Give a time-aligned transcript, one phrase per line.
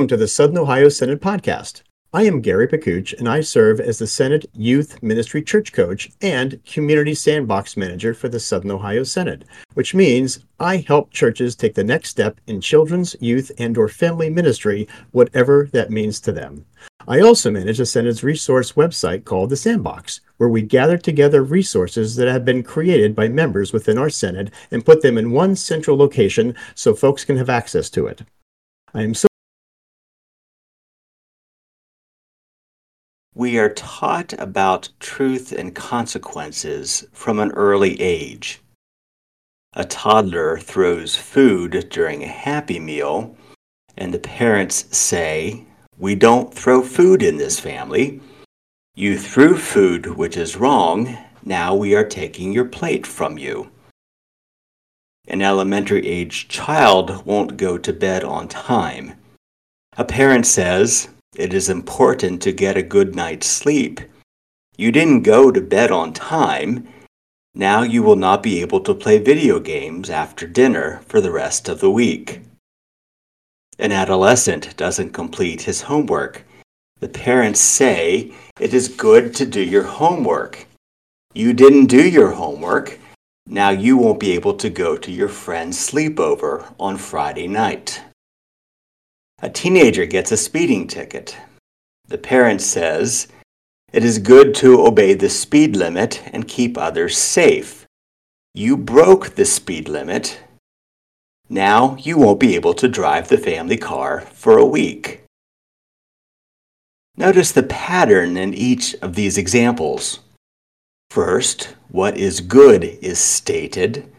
[0.00, 1.82] Welcome to the Southern Ohio Synod Podcast.
[2.14, 6.58] I am Gary Pakuch, and I serve as the Synod Youth Ministry Church Coach and
[6.64, 11.84] Community Sandbox Manager for the Southern Ohio Synod, which means I help churches take the
[11.84, 16.64] next step in children's, youth, and or family ministry, whatever that means to them.
[17.06, 22.16] I also manage the Synod's resource website called The Sandbox, where we gather together resources
[22.16, 25.98] that have been created by members within our Synod and put them in one central
[25.98, 28.22] location so folks can have access to it.
[28.94, 29.29] I am so
[33.40, 38.60] We are taught about truth and consequences from an early age.
[39.72, 43.34] A toddler throws food during a happy meal,
[43.96, 45.64] and the parents say,
[45.96, 48.20] We don't throw food in this family.
[48.94, 51.16] You threw food, which is wrong.
[51.42, 53.70] Now we are taking your plate from you.
[55.28, 59.14] An elementary age child won't go to bed on time.
[59.96, 64.00] A parent says, it is important to get a good night's sleep.
[64.76, 66.88] You didn't go to bed on time.
[67.54, 71.68] Now you will not be able to play video games after dinner for the rest
[71.68, 72.40] of the week.
[73.78, 76.44] An adolescent doesn't complete his homework.
[76.98, 80.66] The parents say it is good to do your homework.
[81.32, 82.98] You didn't do your homework.
[83.46, 88.02] Now you won't be able to go to your friend's sleepover on Friday night.
[89.42, 91.36] A teenager gets a speeding ticket.
[92.08, 93.28] The parent says,
[93.92, 97.86] It is good to obey the speed limit and keep others safe.
[98.52, 100.40] You broke the speed limit.
[101.48, 105.22] Now you won't be able to drive the family car for a week.
[107.16, 110.20] Notice the pattern in each of these examples.
[111.10, 114.12] First, what is good is stated.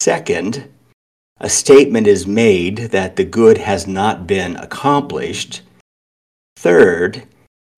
[0.00, 0.68] Second,
[1.38, 5.62] a statement is made that the good has not been accomplished.
[6.56, 7.24] Third,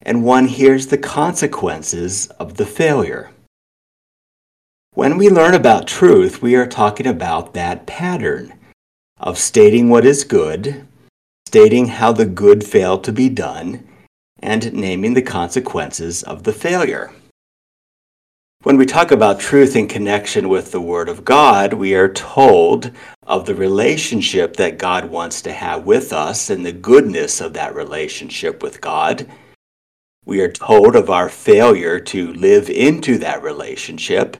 [0.02, 3.30] and one hears the consequences of the failure.
[4.94, 8.54] When we learn about truth, we are talking about that pattern
[9.18, 10.86] of stating what is good,
[11.46, 13.86] stating how the good failed to be done,
[14.40, 17.12] and naming the consequences of the failure.
[18.62, 22.90] When we talk about truth in connection with the Word of God, we are told
[23.28, 27.74] of the relationship that God wants to have with us and the goodness of that
[27.74, 29.28] relationship with God.
[30.24, 34.38] We are told of our failure to live into that relationship.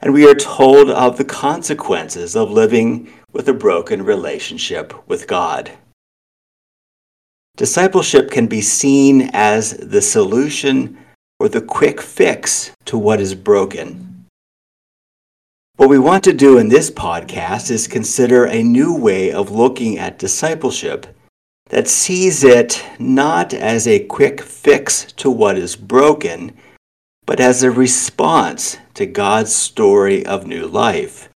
[0.00, 5.72] And we are told of the consequences of living with a broken relationship with God.
[7.56, 10.98] Discipleship can be seen as the solution
[11.40, 14.07] or the quick fix to what is broken.
[15.78, 19.96] What we want to do in this podcast is consider a new way of looking
[19.96, 21.06] at discipleship
[21.68, 26.56] that sees it not as a quick fix to what is broken,
[27.26, 31.28] but as a response to God's story of new life.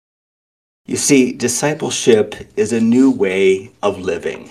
[0.88, 4.50] You see, discipleship is a new way of living.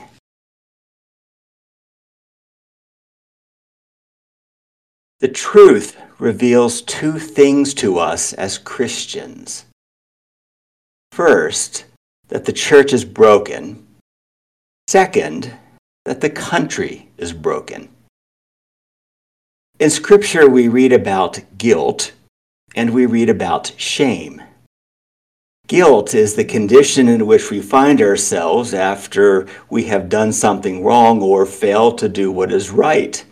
[5.19, 9.65] The truth reveals two things to us as Christians.
[11.13, 11.85] First,
[12.29, 13.87] that the church is broken.
[14.89, 15.53] Second,
[16.05, 17.89] that the country is broken.
[19.79, 22.13] In Scripture, we read about guilt
[22.75, 24.43] and we read about shame.
[25.67, 31.23] Guilt is the condition in which we find ourselves after we have done something wrong
[31.23, 33.25] or failed to do what is right.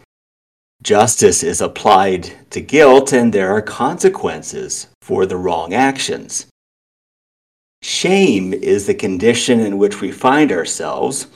[0.82, 6.46] Justice is applied to guilt, and there are consequences for the wrong actions.
[7.82, 11.26] Shame is the condition in which we find ourselves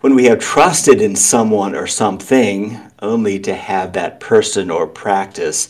[0.00, 5.68] when we have trusted in someone or something only to have that person or practice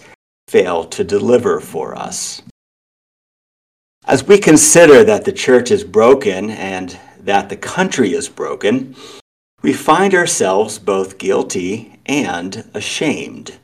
[0.48, 2.42] fail to deliver for us.
[4.06, 8.96] As we consider that the church is broken and that the country is broken,
[9.62, 13.58] we find ourselves both guilty and ashamed.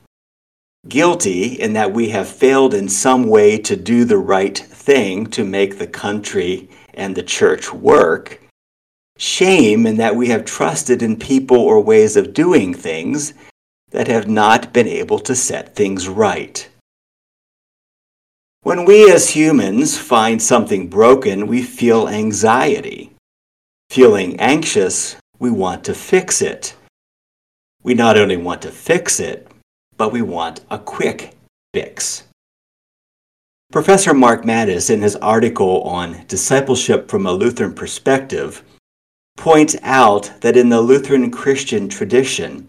[0.88, 5.44] Guilty in that we have failed in some way to do the right thing to
[5.44, 8.40] make the country and the church work.
[9.18, 13.34] Shame in that we have trusted in people or ways of doing things
[13.90, 16.68] that have not been able to set things right.
[18.62, 23.12] When we as humans find something broken, we feel anxiety.
[23.90, 26.74] Feeling anxious, we want to fix it.
[27.82, 29.48] We not only want to fix it,
[29.96, 31.34] but we want a quick
[31.74, 32.24] fix.
[33.72, 38.62] Professor Mark Mattes, in his article on discipleship from a Lutheran perspective,
[39.36, 42.68] points out that in the Lutheran Christian tradition,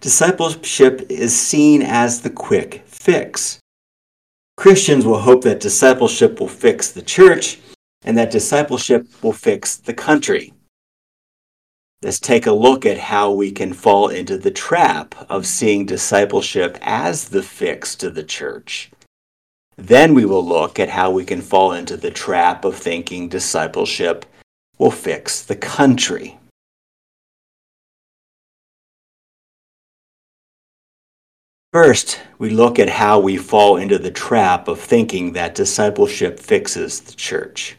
[0.00, 3.60] discipleship is seen as the quick fix.
[4.56, 7.58] Christians will hope that discipleship will fix the church
[8.02, 10.52] and that discipleship will fix the country.
[12.04, 16.76] Let's take a look at how we can fall into the trap of seeing discipleship
[16.82, 18.90] as the fix to the church.
[19.78, 24.26] Then we will look at how we can fall into the trap of thinking discipleship
[24.76, 26.36] will fix the country.
[31.72, 37.00] First, we look at how we fall into the trap of thinking that discipleship fixes
[37.00, 37.78] the church.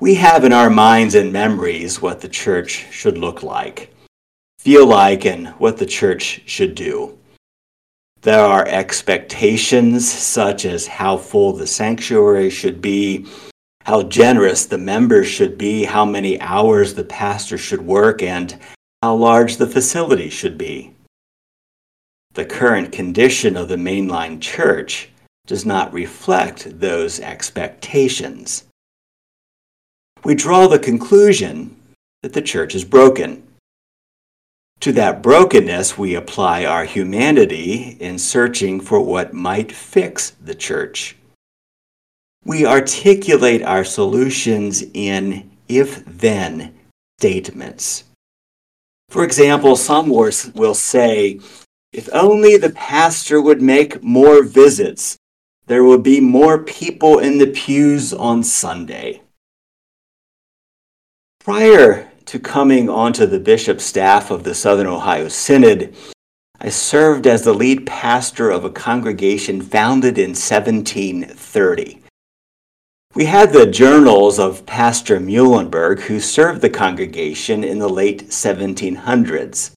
[0.00, 3.92] We have in our minds and memories what the church should look like,
[4.60, 7.18] feel like, and what the church should do.
[8.20, 13.26] There are expectations such as how full the sanctuary should be,
[13.86, 18.56] how generous the members should be, how many hours the pastor should work, and
[19.02, 20.94] how large the facility should be.
[22.34, 25.08] The current condition of the mainline church
[25.48, 28.67] does not reflect those expectations
[30.24, 31.76] we draw the conclusion
[32.22, 33.42] that the church is broken.
[34.80, 41.16] To that brokenness, we apply our humanity in searching for what might fix the church.
[42.44, 46.74] We articulate our solutions in if then
[47.18, 48.04] statements.
[49.08, 51.40] For example, some will say,
[51.92, 55.16] if only the pastor would make more visits,
[55.66, 59.22] there would be more people in the pews on Sunday.
[61.48, 65.96] Prior to coming onto the bishop staff of the Southern Ohio Synod,
[66.60, 72.02] I served as the lead pastor of a congregation founded in 1730.
[73.14, 79.70] We had the journals of Pastor Muhlenberg, who served the congregation in the late 1700s,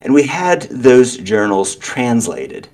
[0.00, 2.68] and we had those journals translated.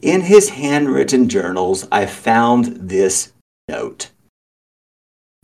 [0.00, 3.32] In his handwritten journals, I found this
[3.68, 4.12] note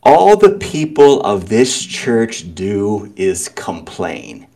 [0.08, 4.46] all the people of this church do is complain.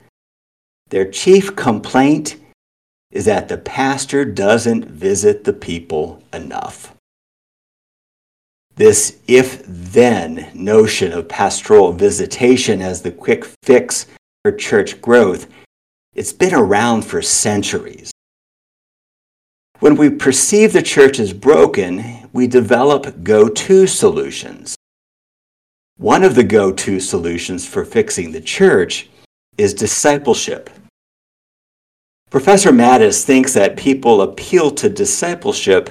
[0.89, 2.37] Their chief complaint
[3.11, 6.95] is that the pastor doesn't visit the people enough.
[8.77, 14.07] This if then notion of pastoral visitation as the quick fix
[14.43, 15.49] for church growth,
[16.15, 18.11] it's been around for centuries.
[19.81, 24.77] When we perceive the church as broken, we develop go to solutions.
[25.99, 29.09] One of the go to solutions for fixing the church
[29.59, 30.71] is discipleship.
[32.31, 35.91] Professor Mattes thinks that people appeal to discipleship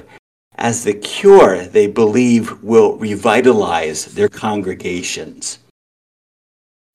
[0.56, 5.60] as the cure they believe will revitalize their congregations.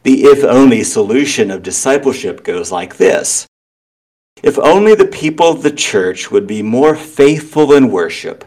[0.03, 3.47] The if only solution of discipleship goes like this
[4.43, 8.45] If only the people of the church would be more faithful in worship,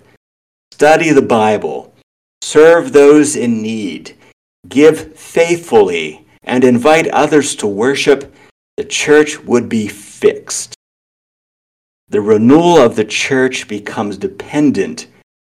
[0.71, 1.93] study the Bible,
[2.41, 4.15] serve those in need,
[4.67, 8.33] give faithfully, and invite others to worship,
[8.77, 10.75] the church would be fixed.
[12.07, 15.07] The renewal of the church becomes dependent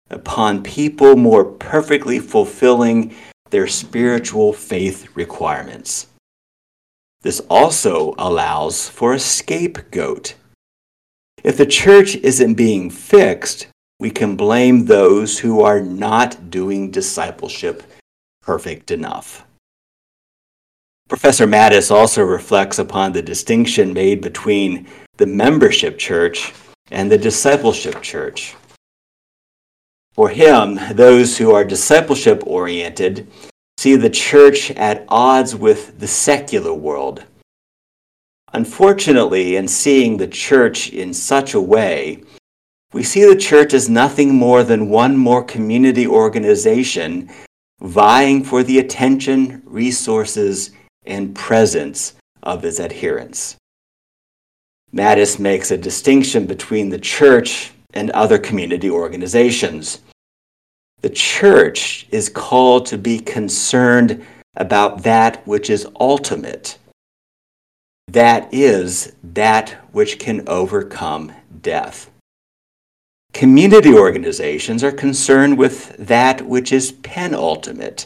[0.10, 3.16] upon people more perfectly fulfilling
[3.50, 6.08] their spiritual faith requirements.
[7.22, 10.36] This also allows for a scapegoat.
[11.44, 13.68] If the church isn't being fixed,
[14.00, 17.84] we can blame those who are not doing discipleship
[18.44, 19.46] perfect enough.
[21.10, 26.54] Professor Mattes also reflects upon the distinction made between the membership church
[26.92, 28.56] and the discipleship church.
[30.14, 33.28] For him, those who are discipleship oriented
[33.78, 37.24] see the church at odds with the secular world.
[38.54, 42.24] Unfortunately, in seeing the church in such a way,
[42.94, 47.30] we see the church as nothing more than one more community organization
[47.84, 50.72] vying for the attention, resources,
[51.06, 53.58] and presence of its adherents.
[54.94, 60.00] Mattes makes a distinction between the church and other community organizations.
[61.02, 64.26] The church is called to be concerned
[64.56, 66.78] about that which is ultimate.
[68.08, 72.10] That is that which can overcome death.
[73.34, 78.06] Community organizations are concerned with that which is penultimate,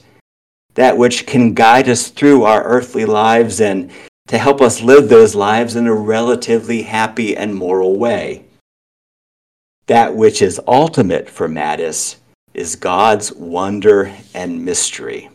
[0.76, 3.92] that which can guide us through our earthly lives and
[4.28, 8.46] to help us live those lives in a relatively happy and moral way.
[9.88, 12.16] That which is ultimate for Mattes
[12.54, 15.30] is God's wonder and mystery.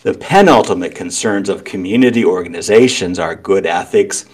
[0.00, 4.26] The penultimate concerns of community organizations are good ethics,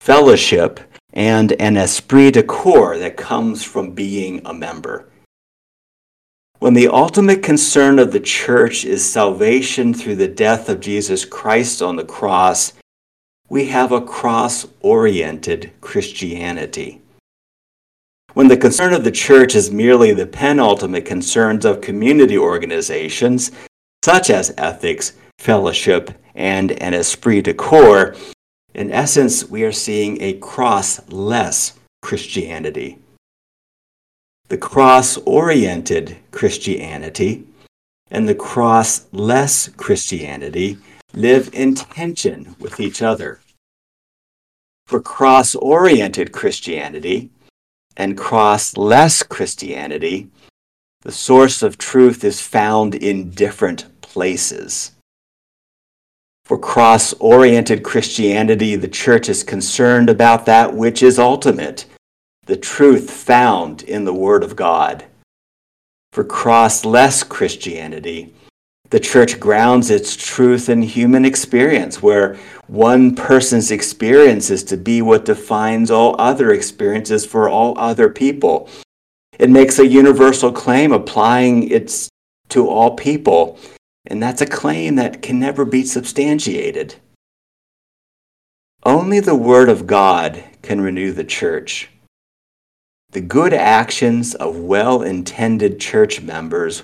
[0.00, 0.80] fellowship,
[1.12, 5.08] and an esprit de corps that comes from being a member.
[6.58, 11.82] When the ultimate concern of the church is salvation through the death of Jesus Christ
[11.82, 12.72] on the cross,
[13.48, 17.00] we have a cross oriented Christianity.
[18.34, 23.50] When the concern of the church is merely the penultimate concerns of community organizations,
[24.04, 28.16] such as ethics, fellowship, and an esprit de corps,
[28.74, 32.98] in essence, we are seeing a cross-less Christianity.
[34.48, 37.46] The cross-oriented Christianity
[38.10, 40.78] and the cross-less Christianity
[41.14, 43.40] live in tension with each other.
[44.86, 47.30] For cross-oriented Christianity
[47.96, 50.30] and cross-less Christianity,
[51.02, 54.92] the source of truth is found in different places.
[56.44, 61.86] For cross oriented Christianity, the church is concerned about that which is ultimate,
[62.46, 65.04] the truth found in the Word of God.
[66.12, 68.34] For cross less Christianity,
[68.90, 75.00] the church grounds its truth in human experience, where one person's experience is to be
[75.00, 78.68] what defines all other experiences for all other people.
[79.38, 82.08] It makes a universal claim applying it
[82.50, 83.58] to all people
[84.06, 86.96] and that's a claim that can never be substantiated.
[88.84, 91.88] Only the Word of God can renew the church.
[93.12, 96.82] The good actions of well intended church members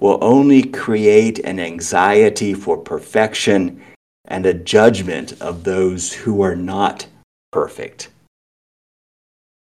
[0.00, 3.82] will only create an anxiety for perfection
[4.24, 7.06] and a judgment of those who are not
[7.52, 8.08] perfect.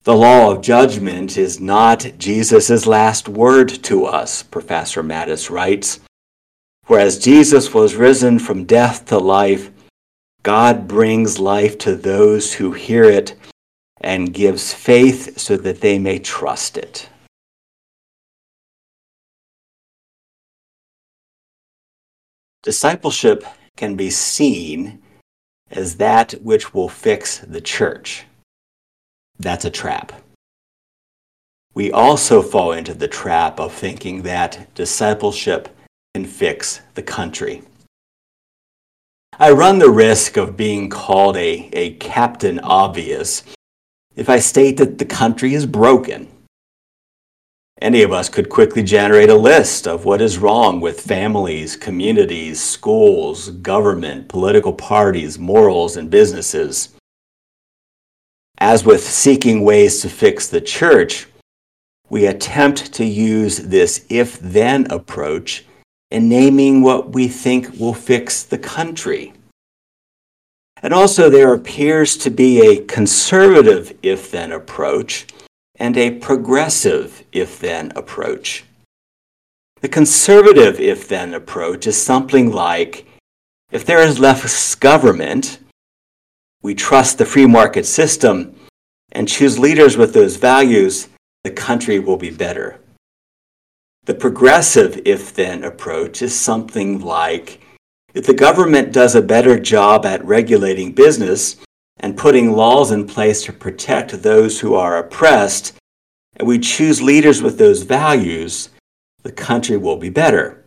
[0.03, 6.01] The law of judgment is not Jesus' last word to us, Professor Mattes writes.
[6.91, 9.71] Whereas Jesus was risen from death to life,
[10.43, 13.37] God brings life to those who hear it
[14.01, 17.09] and gives faith so that they may trust it.
[22.65, 23.45] Discipleship
[23.77, 25.01] can be seen
[25.71, 28.25] as that which will fix the church.
[29.39, 30.11] That's a trap.
[31.73, 35.69] We also fall into the trap of thinking that discipleship
[36.15, 37.63] can fix the country.
[39.39, 43.45] I run the risk of being called a, a captain obvious
[44.17, 46.27] if I state that the country is broken.
[47.81, 52.61] Any of us could quickly generate a list of what is wrong with families, communities,
[52.61, 56.89] schools, government, political parties, morals, and businesses.
[58.59, 61.29] As with seeking ways to fix the church,
[62.11, 65.65] we attempt to use this if then approach
[66.11, 69.33] and naming what we think will fix the country.
[70.83, 75.27] And also, there appears to be a conservative if then approach
[75.77, 78.65] and a progressive if then approach.
[79.81, 83.07] The conservative if then approach is something like
[83.71, 85.59] if there is less government,
[86.63, 88.55] we trust the free market system
[89.13, 91.09] and choose leaders with those values,
[91.45, 92.79] the country will be better.
[94.11, 97.61] The progressive if then approach is something like
[98.13, 101.55] if the government does a better job at regulating business
[102.01, 105.77] and putting laws in place to protect those who are oppressed,
[106.35, 108.71] and we choose leaders with those values,
[109.23, 110.65] the country will be better.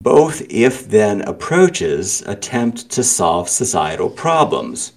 [0.00, 4.92] Both if then approaches attempt to solve societal problems.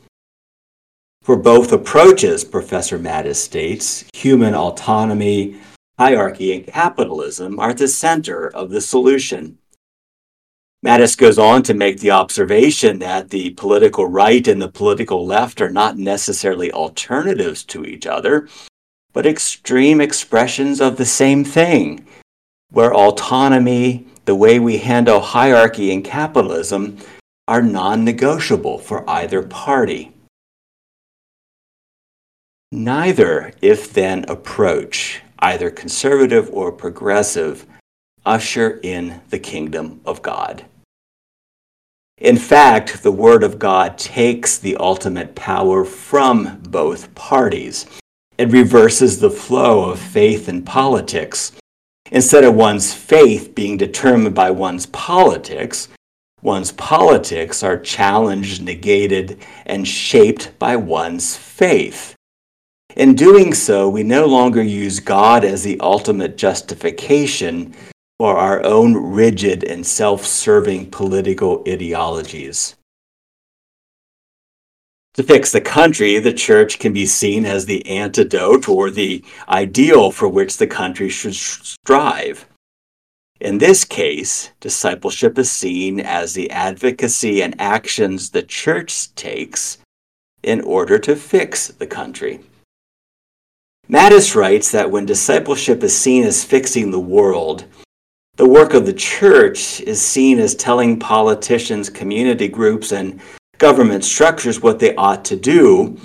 [1.21, 5.59] For both approaches, Professor Mattes states, human autonomy,
[5.97, 9.57] hierarchy and capitalism are at the center of the solution.
[10.85, 15.59] Mattes goes on to make the observation that the political right and the political left
[15.59, 18.47] are not necessarily alternatives to each other,
[19.11, 22.05] but extreme expressions of the same thing,
[22.69, 26.97] where autonomy, the way we handle hierarchy and capitalism,
[27.47, 30.13] are non negotiable for either party.
[32.71, 37.65] Neither if then approach either conservative or progressive,
[38.25, 40.65] usher in the kingdom of God.
[42.17, 47.85] In fact, the Word of God takes the ultimate power from both parties.
[48.39, 51.51] It reverses the flow of faith and politics.
[52.11, 55.89] Instead of one's faith being determined by one's politics,
[56.41, 62.16] one's politics are challenged, negated, and shaped by one's faith.
[62.97, 67.75] In doing so, we no longer use God as the ultimate justification,
[68.17, 72.75] for our own rigid and self serving political ideologies.
[75.13, 80.11] To fix the country, the church can be seen as the antidote or the ideal
[80.11, 82.47] for which the country should strive.
[83.39, 89.77] In this case, discipleship is seen as the advocacy and actions the church takes
[90.41, 92.39] in order to fix the country.
[93.89, 97.65] Mattes writes that when discipleship is seen as fixing the world,
[98.35, 103.21] the work of the church is seen as telling politicians, community groups, and
[103.57, 105.97] government structures what they ought to do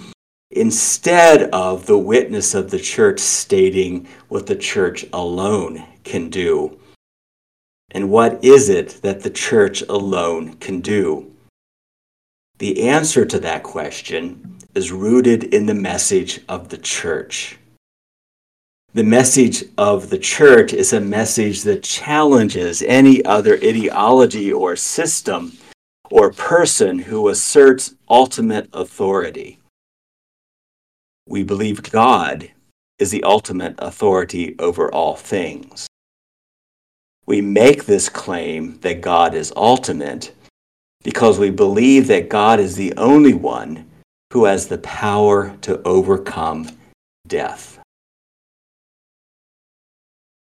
[0.52, 6.78] instead of the witness of the church stating what the church alone can do.
[7.90, 11.32] And what is it that the church alone can do?
[12.58, 17.58] The answer to that question is rooted in the message of the church.
[18.94, 25.56] The message of the church is a message that challenges any other ideology or system
[26.10, 29.58] or person who asserts ultimate authority.
[31.26, 32.50] We believe God
[32.98, 35.86] is the ultimate authority over all things.
[37.24, 40.34] We make this claim that God is ultimate
[41.02, 43.88] because we believe that God is the only one
[44.34, 46.68] who has the power to overcome
[47.26, 47.81] death.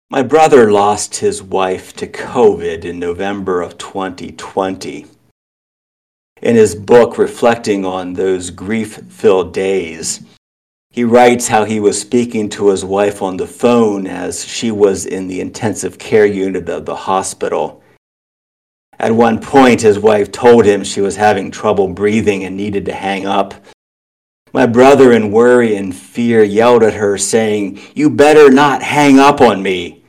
[0.08, 5.04] My brother lost his wife to COVID in November of 2020.
[6.40, 10.20] In his book, reflecting on those grief filled days,
[10.90, 15.06] he writes how he was speaking to his wife on the phone as she was
[15.06, 17.82] in the intensive care unit of the hospital.
[19.00, 22.94] At one point, his wife told him she was having trouble breathing and needed to
[22.94, 23.54] hang up.
[24.52, 29.40] My brother, in worry and fear, yelled at her, saying, You better not hang up
[29.40, 30.04] on me.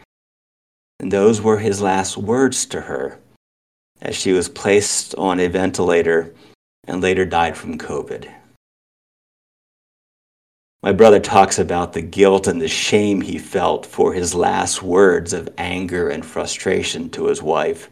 [1.00, 3.20] And those were his last words to her
[4.02, 6.34] as she was placed on a ventilator
[6.86, 8.32] and later died from COVID.
[10.84, 15.34] My brother talks about the guilt and the shame he felt for his last words
[15.34, 17.90] of anger and frustration to his wife.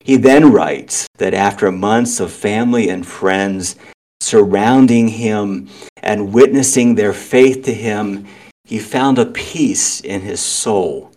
[0.00, 3.76] He then writes that after months of family and friends
[4.24, 5.68] surrounding him
[6.02, 8.26] and witnessing their faith to him,
[8.64, 11.12] he found a peace in his soul.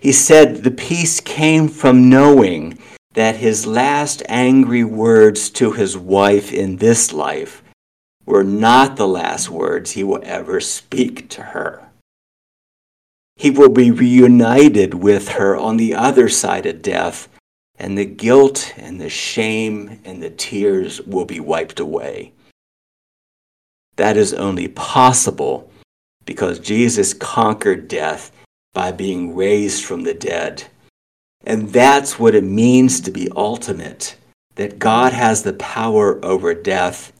[0.00, 2.78] He said the peace came from knowing
[3.14, 7.62] that his last angry words to his wife in this life
[8.24, 11.88] were not the last words he will ever speak to her.
[13.36, 17.28] He will be reunited with her on the other side of death
[17.78, 22.32] and the guilt and the shame and the tears will be wiped away.
[23.96, 25.70] That is only possible
[26.24, 28.30] because Jesus conquered death
[28.72, 30.64] by being raised from the dead.
[31.44, 34.16] And that's what it means to be ultimate
[34.54, 37.12] that God has the power over death.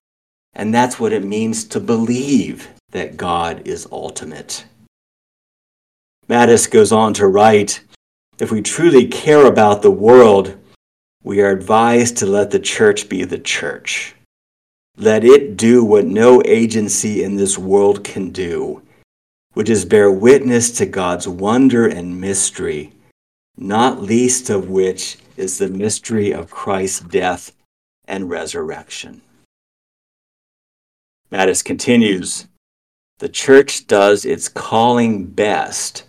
[0.54, 4.64] And that's what it means to believe that God is ultimate.
[6.28, 7.80] Mattes goes on to write
[8.42, 10.58] if we truly care about the world,
[11.22, 14.16] we are advised to let the church be the church.
[14.96, 18.82] Let it do what no agency in this world can do,
[19.52, 22.92] which is bear witness to God's wonder and mystery,
[23.56, 27.52] not least of which is the mystery of Christ's death
[28.08, 29.22] and resurrection.
[31.30, 32.48] Mattes continues
[33.18, 36.02] The church does its calling best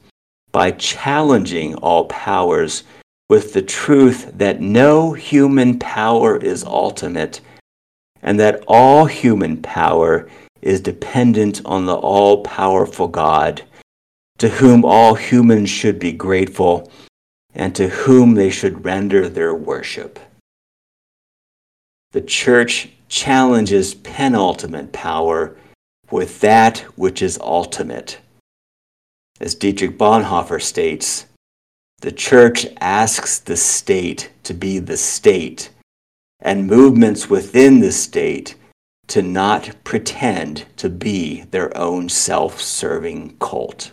[0.53, 2.83] by challenging all powers
[3.29, 7.41] with the truth that no human power is ultimate
[8.21, 10.29] and that all human power
[10.61, 13.63] is dependent on the all powerful God,
[14.37, 16.89] to whom all humans should be grateful
[17.53, 20.19] and to whom they should render their worship.
[22.13, 25.57] The church challenges penultimate power
[26.09, 28.19] with that which is ultimate.
[29.39, 31.25] As Dietrich Bonhoeffer states,
[31.99, 35.69] the church asks the state to be the state
[36.39, 38.55] and movements within the state
[39.07, 43.91] to not pretend to be their own self serving cult.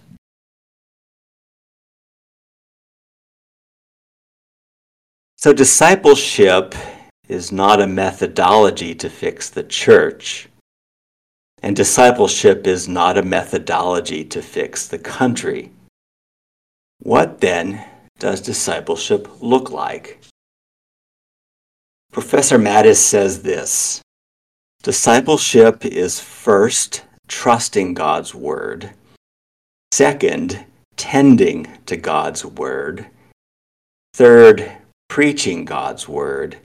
[5.37, 6.74] So, discipleship
[7.29, 10.48] is not a methodology to fix the church.
[11.62, 15.72] And discipleship is not a methodology to fix the country.
[17.00, 17.84] What then
[18.18, 20.20] does discipleship look like?
[22.12, 24.02] Professor Mattes says this
[24.82, 28.90] Discipleship is first trusting God's word,
[29.92, 30.64] second,
[30.96, 33.06] tending to God's word.
[34.14, 34.72] Third,
[35.08, 36.58] preaching God's word.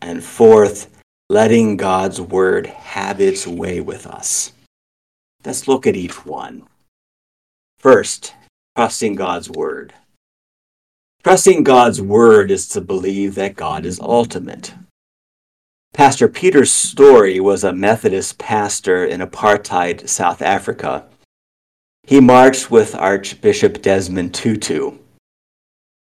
[0.00, 0.93] And fourth,
[1.30, 4.52] letting God's word have its way with us.
[5.44, 6.64] Let's look at each one.
[7.78, 8.34] First,
[8.76, 9.94] trusting God's word.
[11.22, 14.74] Trusting God's word is to believe that God is ultimate.
[15.94, 21.06] Pastor Peter Storey was a Methodist pastor in apartheid South Africa.
[22.02, 24.98] He marched with Archbishop Desmond Tutu.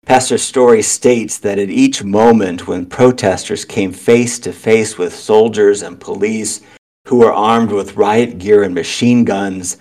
[0.06, 5.82] Pastor Storey states that at each moment when protesters came face to face with soldiers
[5.82, 6.62] and police
[7.08, 9.78] who were armed with riot gear and machine guns,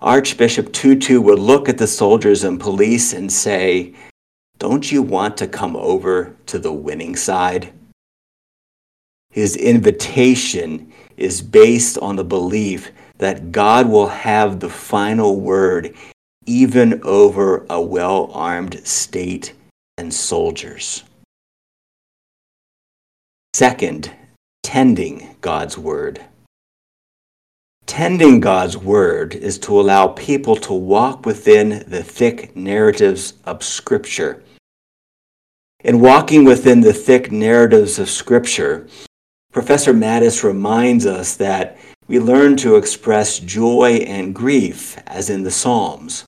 [0.00, 3.94] Archbishop Tutu would look at the soldiers and police and say,
[4.58, 7.70] don't you want to come over to the winning side?
[9.30, 15.94] His invitation is based on the belief that God will have the final word
[16.46, 19.52] even over a well armed state
[19.98, 21.04] and soldiers.
[23.54, 24.12] Second,
[24.62, 26.20] tending God's word.
[27.86, 34.42] Tending God's word is to allow people to walk within the thick narratives of Scripture
[35.86, 38.88] in walking within the thick narratives of Scripture,
[39.52, 41.78] Professor Mattes reminds us that
[42.08, 46.25] we learn to express joy and grief, as in the Psalms.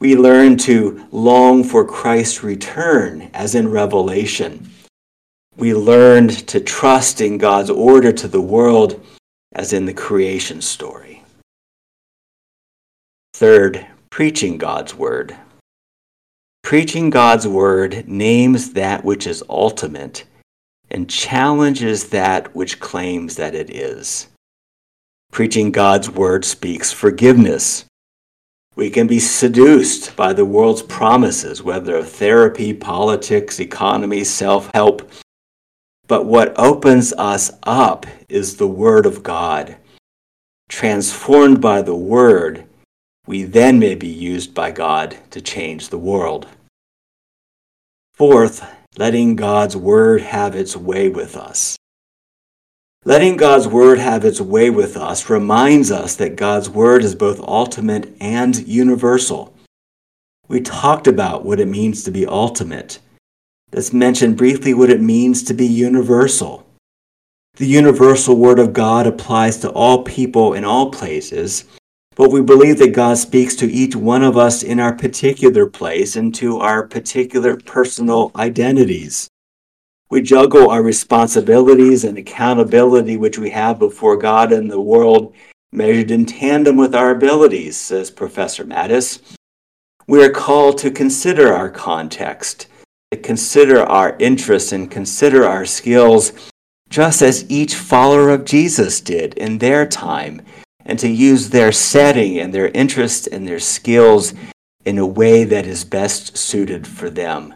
[0.00, 4.70] We learn to long for Christ's return, as in Revelation.
[5.56, 9.04] We learned to trust in God's order to the world,
[9.52, 11.24] as in the creation story.
[13.34, 15.36] Third, preaching God's word.
[16.62, 20.24] Preaching God's word names that which is ultimate
[20.90, 24.28] and challenges that which claims that it is.
[25.32, 27.84] Preaching God's word speaks forgiveness.
[28.78, 35.10] We can be seduced by the world's promises, whether of therapy, politics, economy, self help.
[36.06, 39.78] But what opens us up is the Word of God.
[40.68, 42.66] Transformed by the Word,
[43.26, 46.46] we then may be used by God to change the world.
[48.14, 48.64] Fourth,
[48.96, 51.77] letting God's word have its way with us.
[53.08, 57.40] Letting God's word have its way with us reminds us that God's word is both
[57.40, 59.56] ultimate and universal.
[60.46, 62.98] We talked about what it means to be ultimate.
[63.72, 66.66] Let's mention briefly what it means to be universal.
[67.54, 71.64] The universal word of God applies to all people in all places,
[72.14, 76.14] but we believe that God speaks to each one of us in our particular place
[76.14, 79.30] and to our particular personal identities.
[80.10, 85.34] We juggle our responsibilities and accountability which we have before God and the world
[85.70, 89.20] measured in tandem with our abilities, says Professor Mattes.
[90.06, 92.68] We are called to consider our context,
[93.10, 96.32] to consider our interests, and consider our skills,
[96.88, 100.40] just as each follower of Jesus did in their time
[100.86, 104.32] and to use their setting and their interests and their skills
[104.86, 107.52] in a way that is best suited for them.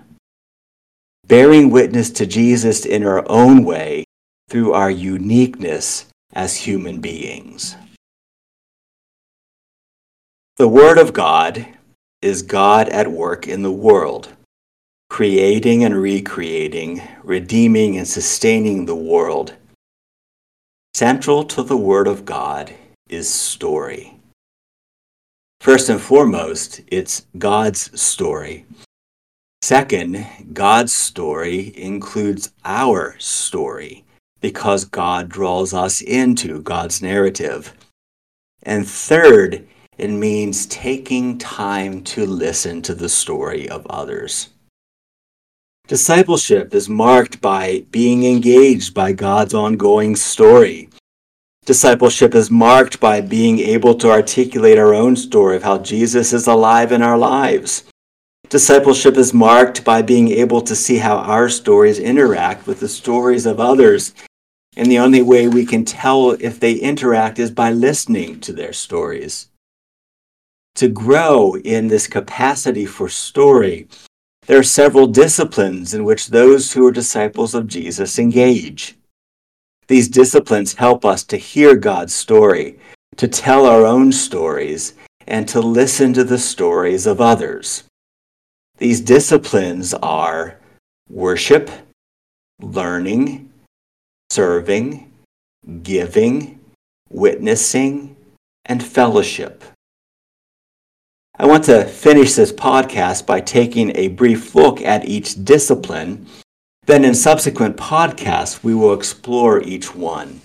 [1.26, 4.04] Bearing witness to Jesus in our own way
[4.48, 7.76] through our uniqueness as human beings.
[10.56, 11.66] The Word of God
[12.20, 14.28] is God at work in the world,
[15.08, 19.54] creating and recreating, redeeming and sustaining the world.
[20.94, 22.72] Central to the Word of God
[23.08, 24.18] is story.
[25.60, 28.66] First and foremost, it's God's story.
[29.62, 34.04] Second, God's story includes our story
[34.40, 37.72] because God draws us into God's narrative.
[38.64, 44.48] And third, it means taking time to listen to the story of others.
[45.86, 50.88] Discipleship is marked by being engaged by God's ongoing story.
[51.66, 56.48] Discipleship is marked by being able to articulate our own story of how Jesus is
[56.48, 57.84] alive in our lives.
[58.52, 63.46] Discipleship is marked by being able to see how our stories interact with the stories
[63.46, 64.12] of others.
[64.76, 68.74] And the only way we can tell if they interact is by listening to their
[68.74, 69.48] stories.
[70.74, 73.88] To grow in this capacity for story,
[74.46, 78.98] there are several disciplines in which those who are disciples of Jesus engage.
[79.88, 82.78] These disciplines help us to hear God's story,
[83.16, 84.92] to tell our own stories,
[85.26, 87.84] and to listen to the stories of others.
[88.82, 90.58] These disciplines are
[91.08, 91.70] worship,
[92.60, 93.52] learning,
[94.30, 95.08] serving,
[95.84, 96.58] giving,
[97.08, 98.16] witnessing,
[98.64, 99.62] and fellowship.
[101.38, 106.26] I want to finish this podcast by taking a brief look at each discipline.
[106.86, 110.40] Then, in subsequent podcasts, we will explore each one.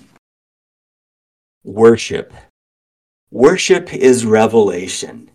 [1.63, 2.32] Worship.
[3.32, 5.32] Worship is revelation.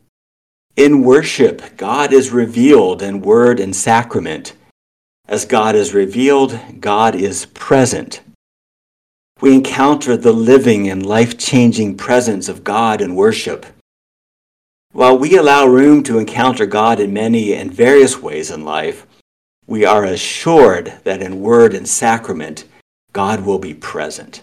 [0.77, 4.55] In worship, God is revealed in word and sacrament.
[5.29, 8.23] As God is revealed, God is present.
[9.43, 13.67] We encounter the living and life changing presence of God in worship.
[14.93, 19.07] While we allow room to encounter God in many and various ways in life,
[19.67, 22.65] we are assured that in word and sacrament,
[23.13, 24.43] God will be present.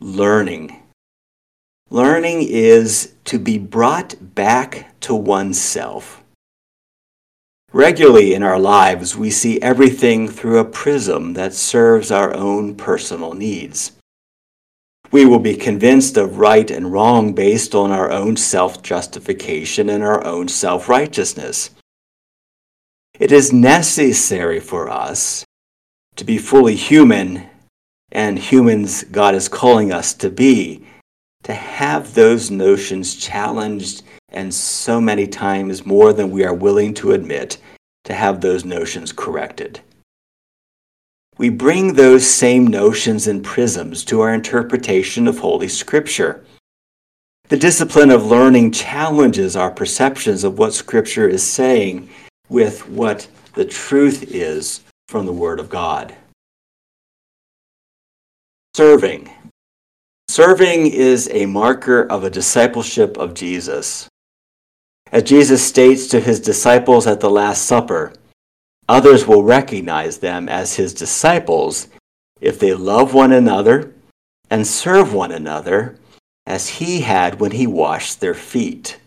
[0.00, 0.83] Learning.
[1.94, 6.24] Learning is to be brought back to oneself.
[7.72, 13.32] Regularly in our lives, we see everything through a prism that serves our own personal
[13.34, 13.92] needs.
[15.12, 20.02] We will be convinced of right and wrong based on our own self justification and
[20.02, 21.70] our own self righteousness.
[23.20, 25.44] It is necessary for us
[26.16, 27.48] to be fully human,
[28.10, 30.83] and humans God is calling us to be,
[31.44, 37.12] to have those notions challenged and so many times more than we are willing to
[37.12, 37.58] admit,
[38.04, 39.80] to have those notions corrected
[41.36, 46.44] we bring those same notions and prisms to our interpretation of Holy Scripture.
[47.48, 52.08] The discipline of learning challenges our perceptions of what Scripture is saying
[52.48, 56.14] with what the truth is from the Word of God.
[58.74, 59.30] Serving.
[60.28, 64.08] Serving is a marker of a discipleship of Jesus.
[65.12, 68.12] As Jesus states to his disciples at the Last Supper,
[68.88, 71.88] Others will recognize them as his disciples
[72.40, 73.94] if they love one another
[74.50, 75.96] and serve one another
[76.46, 78.98] as he had when he washed their feet.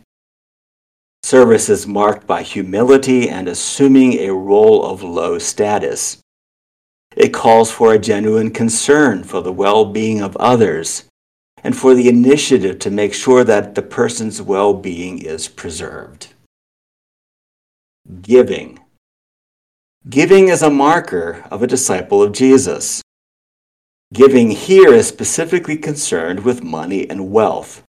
[1.22, 6.18] Service is marked by humility and assuming a role of low status.
[7.16, 11.04] It calls for a genuine concern for the well being of others
[11.68, 16.34] and for the initiative to make sure that the person's well being is preserved.
[18.22, 18.80] Giving
[20.08, 23.02] Giving is a marker of a disciple of Jesus.
[24.14, 27.84] Giving here is specifically concerned with money and wealth.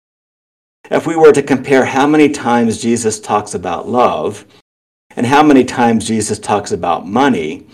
[0.88, 4.46] If we were to compare how many times Jesus talks about love
[5.16, 7.66] and how many times Jesus talks about money,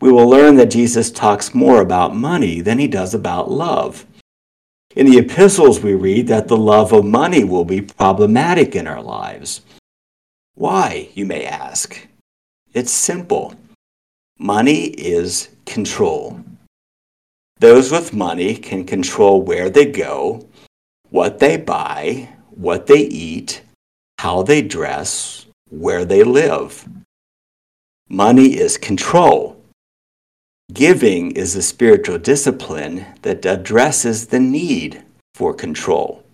[0.00, 4.06] we will learn that Jesus talks more about money than he does about love.
[4.96, 9.02] In the epistles, we read that the love of money will be problematic in our
[9.02, 9.62] lives.
[10.54, 12.06] Why, you may ask?
[12.72, 13.54] It's simple.
[14.38, 16.40] Money is control.
[17.58, 20.48] Those with money can control where they go,
[21.10, 23.62] what they buy, what they eat,
[24.18, 26.88] how they dress, where they live.
[28.08, 29.53] Money is control.
[30.72, 36.24] Giving is a spiritual discipline that addresses the need for control.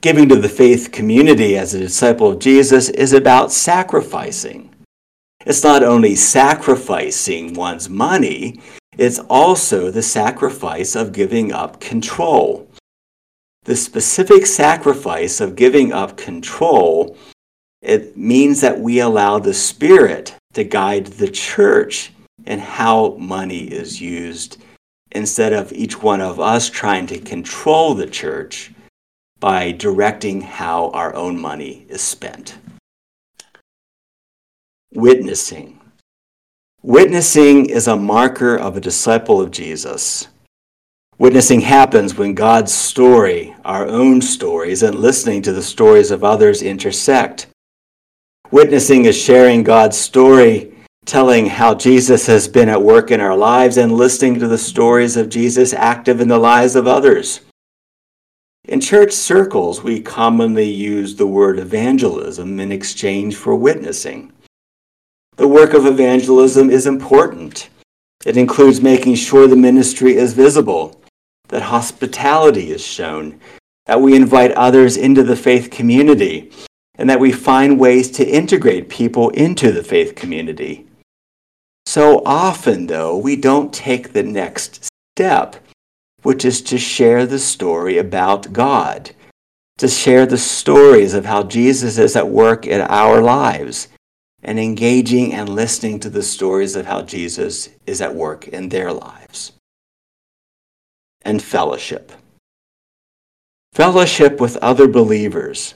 [0.00, 4.72] Giving to the faith community as a disciple of Jesus is about sacrificing.
[5.44, 8.60] It's not only sacrificing one's money,
[8.96, 12.68] it's also the sacrifice of giving up control.
[13.64, 17.16] The specific sacrifice of giving up control,
[17.82, 22.12] it means that we allow the Spirit to guide the church
[22.46, 24.58] in how money is used
[25.12, 28.72] instead of each one of us trying to control the church
[29.40, 32.56] by directing how our own money is spent.
[34.92, 35.80] Witnessing.
[36.82, 40.28] Witnessing is a marker of a disciple of Jesus.
[41.16, 46.60] Witnessing happens when God's story, our own stories, and listening to the stories of others
[46.60, 47.46] intersect.
[48.50, 50.73] Witnessing is sharing God's story,
[51.04, 55.16] telling how Jesus has been at work in our lives, and listening to the stories
[55.16, 57.40] of Jesus active in the lives of others.
[58.66, 64.32] In church circles, we commonly use the word evangelism in exchange for witnessing.
[65.36, 67.68] The work of evangelism is important.
[68.24, 70.98] It includes making sure the ministry is visible,
[71.48, 73.38] that hospitality is shown,
[73.84, 76.50] that we invite others into the faith community,
[76.94, 80.83] and that we find ways to integrate people into the faith community.
[81.86, 85.56] So often, though, we don't take the next step,
[86.22, 89.10] which is to share the story about God,
[89.78, 93.88] to share the stories of how Jesus is at work in our lives
[94.42, 98.92] and engaging and listening to the stories of how Jesus is at work in their
[98.92, 99.52] lives.
[101.22, 102.12] And fellowship.
[103.72, 105.74] Fellowship with other believers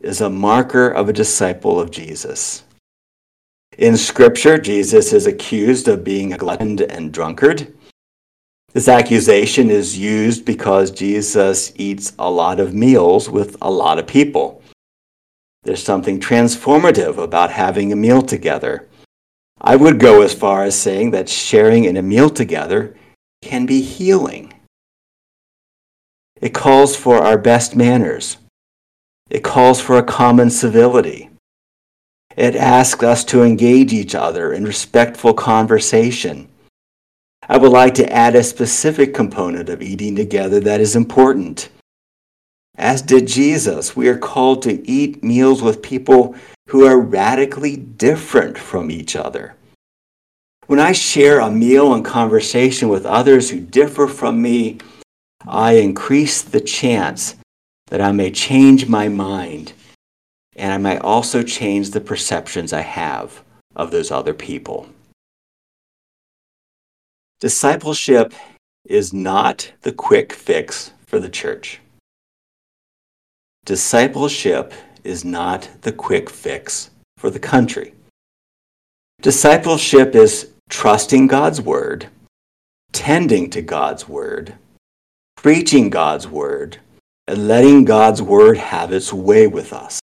[0.00, 2.62] is a marker of a disciple of Jesus.
[3.78, 7.74] In Scripture, Jesus is accused of being a glutton and drunkard.
[8.72, 14.06] This accusation is used because Jesus eats a lot of meals with a lot of
[14.06, 14.62] people.
[15.64, 18.88] There's something transformative about having a meal together.
[19.60, 22.96] I would go as far as saying that sharing in a meal together
[23.42, 24.54] can be healing.
[26.40, 28.38] It calls for our best manners.
[29.28, 31.28] It calls for a common civility.
[32.36, 36.48] It asks us to engage each other in respectful conversation.
[37.48, 41.70] I would like to add a specific component of eating together that is important.
[42.76, 46.34] As did Jesus, we are called to eat meals with people
[46.68, 49.54] who are radically different from each other.
[50.66, 54.78] When I share a meal and conversation with others who differ from me,
[55.46, 57.36] I increase the chance
[57.86, 59.72] that I may change my mind
[60.56, 63.42] and I might also change the perceptions I have
[63.76, 64.88] of those other people.
[67.40, 68.32] Discipleship
[68.86, 71.80] is not the quick fix for the church.
[73.66, 74.72] Discipleship
[75.04, 77.92] is not the quick fix for the country.
[79.20, 82.06] Discipleship is trusting God's word,
[82.92, 84.54] tending to God's word,
[85.36, 86.78] preaching God's word,
[87.26, 90.00] and letting God's word have its way with us.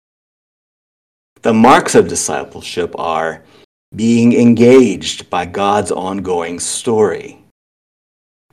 [1.43, 3.43] The marks of discipleship are
[3.93, 7.43] being engaged by God's ongoing story,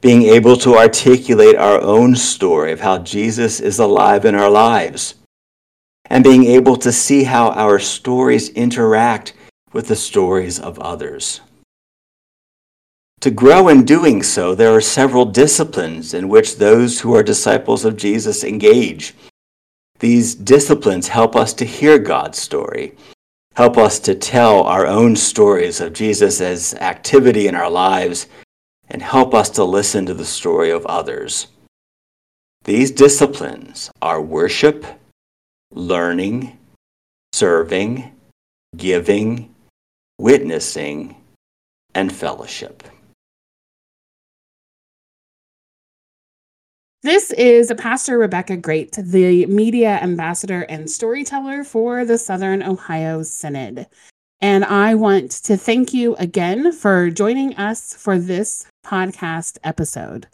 [0.00, 5.14] being able to articulate our own story of how Jesus is alive in our lives,
[6.06, 9.34] and being able to see how our stories interact
[9.72, 11.42] with the stories of others.
[13.20, 17.84] To grow in doing so, there are several disciplines in which those who are disciples
[17.84, 19.14] of Jesus engage.
[20.00, 22.96] These disciplines help us to hear God's story
[23.60, 28.26] help us to tell our own stories of Jesus' as activity in our lives,
[28.88, 31.48] and help us to listen to the story of others.
[32.64, 34.86] These disciplines are worship,
[35.72, 36.58] learning,
[37.34, 38.12] serving,
[38.76, 39.54] giving,
[40.18, 41.16] witnessing,
[41.94, 42.82] and fellowship.
[47.02, 53.86] This is Pastor Rebecca Great, the media ambassador and storyteller for the Southern Ohio Synod.
[54.42, 60.26] And I want to thank you again for joining us for this podcast episode.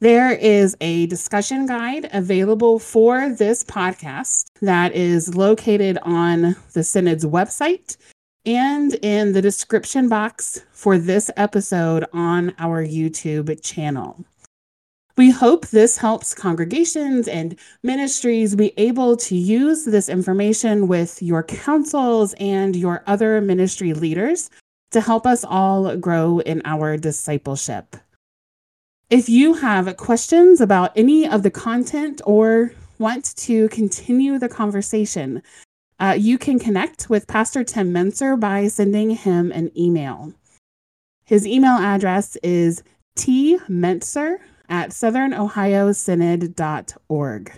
[0.00, 7.24] There is a discussion guide available for this podcast that is located on the Synod's
[7.24, 7.96] website
[8.44, 14.26] and in the description box for this episode on our YouTube channel.
[15.16, 21.44] We hope this helps congregations and ministries be able to use this information with your
[21.44, 24.50] councils and your other ministry leaders
[24.90, 27.96] to help us all grow in our discipleship.
[29.08, 35.42] If you have questions about any of the content or want to continue the conversation,
[36.00, 40.32] uh, you can connect with Pastor Tim Mentzer by sending him an email.
[41.24, 42.82] His email address is
[43.16, 47.52] tmentzer at southernohiosynod.org.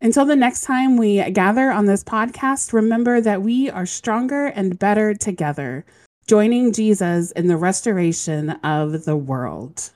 [0.00, 4.76] Until the next time we gather on this podcast, remember that we are stronger and
[4.76, 5.84] better together,
[6.26, 9.92] joining Jesus in the restoration of the world.